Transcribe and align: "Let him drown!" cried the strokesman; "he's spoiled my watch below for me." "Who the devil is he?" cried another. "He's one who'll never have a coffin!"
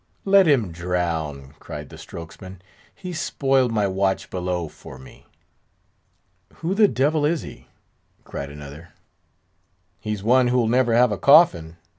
"Let 0.25 0.47
him 0.47 0.71
drown!" 0.71 1.53
cried 1.59 1.89
the 1.89 1.97
strokesman; 1.99 2.63
"he's 2.95 3.19
spoiled 3.19 3.71
my 3.71 3.85
watch 3.85 4.31
below 4.31 4.67
for 4.67 4.97
me." 4.97 5.27
"Who 6.55 6.73
the 6.73 6.87
devil 6.87 7.23
is 7.23 7.43
he?" 7.43 7.67
cried 8.23 8.49
another. 8.49 8.93
"He's 9.99 10.23
one 10.23 10.47
who'll 10.47 10.67
never 10.67 10.95
have 10.95 11.11
a 11.11 11.19
coffin!" 11.19 11.77